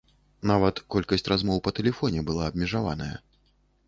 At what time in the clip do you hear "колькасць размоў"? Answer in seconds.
0.95-1.59